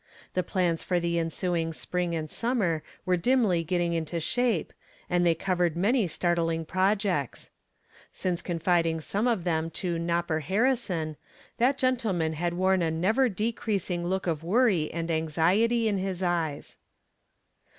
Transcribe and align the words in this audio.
The 0.33 0.41
plans 0.41 0.81
for 0.81 0.99
the 0.99 1.19
ensuing 1.19 1.73
spring 1.73 2.15
and 2.15 2.27
summer 2.27 2.81
were 3.05 3.17
dimly 3.17 3.63
getting 3.63 3.93
into 3.93 4.19
shape 4.19 4.73
and 5.11 5.23
they 5.23 5.35
covered 5.35 5.77
many 5.77 6.07
startling 6.07 6.65
projects. 6.65 7.51
Since 8.11 8.41
confiding 8.41 8.99
some 9.01 9.27
of 9.27 9.43
them 9.43 9.69
to 9.77 9.99
"Nopper" 9.99 10.41
Harrison, 10.41 11.17
that 11.57 11.77
gentleman 11.77 12.33
had 12.33 12.55
worn 12.55 12.81
a 12.81 12.89
never 12.89 13.29
decreasing 13.29 14.03
look 14.03 14.25
of 14.25 14.43
worry 14.43 14.91
and 14.91 15.11
anxiety 15.11 15.87
in 15.87 15.99
his 15.99 16.23
eyes. 16.23 16.77